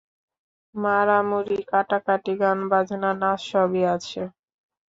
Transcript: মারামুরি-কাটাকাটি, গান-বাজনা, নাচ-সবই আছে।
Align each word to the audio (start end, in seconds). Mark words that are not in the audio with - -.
মারামুরি-কাটাকাটি, 0.75 2.33
গান-বাজনা, 2.41 3.09
নাচ-সবই 3.21 3.83
আছে। 3.95 4.21